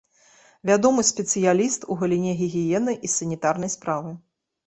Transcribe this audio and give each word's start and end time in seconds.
Вядомы 0.69 1.01
спецыяліст 1.09 1.85
у 1.95 1.99
галіне 2.01 2.33
гігіены 2.41 2.97
і 3.09 3.13
санітарнай 3.17 3.73
справы. 3.77 4.11